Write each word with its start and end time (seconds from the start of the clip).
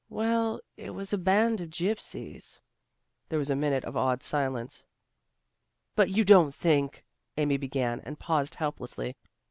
"Well, 0.09 0.59
it 0.77 0.95
was 0.95 1.13
a 1.13 1.17
band 1.19 1.61
of 1.61 1.69
gypsies." 1.69 2.59
There 3.29 3.37
was 3.37 3.51
a 3.51 3.55
minute 3.55 3.85
of 3.85 3.95
awed 3.95 4.23
silence. 4.23 4.83
"But 5.95 6.09
you 6.09 6.25
don't 6.25 6.55
think" 6.55 7.05
Amy 7.37 7.57
began, 7.57 7.99
and 7.99 8.17
paused 8.17 8.55
helplessly. 8.55 9.15